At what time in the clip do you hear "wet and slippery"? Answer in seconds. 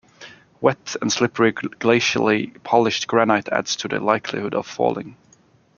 0.61-1.53